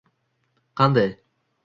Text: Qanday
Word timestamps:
Qanday 0.81 1.11